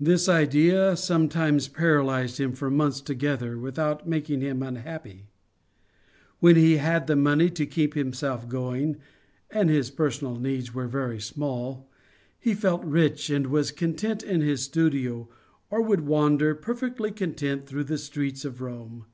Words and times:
This 0.00 0.28
idea 0.28 0.96
sometimes 0.96 1.68
paralysed 1.68 2.40
him 2.40 2.54
for 2.54 2.68
months 2.72 3.00
together, 3.00 3.56
without 3.56 4.04
making 4.04 4.40
him 4.40 4.64
unhappy. 4.64 5.28
When 6.40 6.56
he 6.56 6.78
had 6.78 7.06
the 7.06 7.14
money 7.14 7.50
to 7.50 7.66
keep 7.66 7.94
himself 7.94 8.48
going 8.48 8.96
and 9.48 9.70
his 9.70 9.92
personal 9.92 10.34
needs 10.40 10.74
were 10.74 10.88
very 10.88 11.20
small 11.20 11.88
he 12.40 12.52
felt 12.52 12.82
rich 12.84 13.30
and 13.30 13.46
was 13.46 13.70
content 13.70 14.24
in 14.24 14.40
his 14.40 14.62
studio 14.62 15.28
or 15.70 15.80
would 15.80 16.00
wander, 16.00 16.56
perfectly 16.56 17.12
content, 17.12 17.66
through 17.68 17.84
the 17.84 17.96
streets 17.98 18.44
of 18.44 18.60
Rome. 18.60 19.04